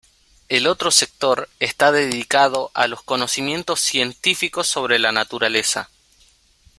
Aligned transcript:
El 0.49 0.65
otro 0.65 0.89
sector 0.89 1.47
está 1.59 1.91
dedicado 1.91 2.71
a 2.73 2.87
los 2.87 3.03
conocimientos 3.03 3.81
científicos 3.81 4.65
sobre 4.65 4.97
la 4.97 5.11
naturaleza. 5.11 5.91